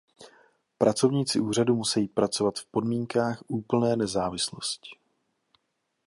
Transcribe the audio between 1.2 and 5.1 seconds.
úřadu musejí pracovat v podmínkách úplné nezávislosti.